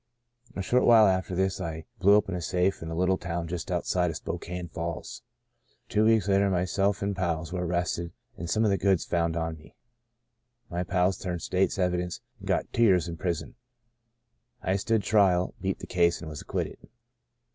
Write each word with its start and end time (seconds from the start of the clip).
A 0.55 0.63
short 0.63 0.83
while 0.85 1.05
after 1.05 1.35
this, 1.35 1.61
I 1.61 1.85
blew 1.99 2.15
open 2.15 2.33
a 2.33 2.41
safe 2.41 2.81
in 2.81 2.89
a 2.89 2.95
little 2.95 3.19
town 3.19 3.47
just 3.47 3.69
outside 3.69 4.09
of 4.09 4.15
Spokane 4.15 4.67
1 4.73 4.73
o6 4.73 4.73
Sons 4.73 4.81
of 4.81 4.81
Ishmael 4.81 4.93
Falls. 4.95 5.21
Two 5.89 6.05
weeks 6.05 6.27
later 6.27 6.49
myself 6.49 7.03
and 7.03 7.15
pals 7.15 7.53
were 7.53 7.67
arrested 7.67 8.11
and 8.35 8.49
some 8.49 8.63
of 8.63 8.71
the 8.71 8.79
goods 8.79 9.05
found 9.05 9.37
on 9.37 9.59
me. 9.59 9.75
My 10.71 10.83
pals 10.83 11.19
turned 11.19 11.43
state's 11.43 11.77
evidence, 11.77 12.19
and 12.39 12.47
got 12.47 12.73
two 12.73 12.81
years 12.81 13.07
in 13.07 13.15
prison. 13.17 13.53
I 14.63 14.75
stood 14.77 15.03
trial, 15.03 15.53
* 15.57 15.61
beat' 15.61 15.77
the 15.81 15.85
case 15.85 16.19
and 16.19 16.27
was 16.27 16.41
acquitted. 16.41 16.79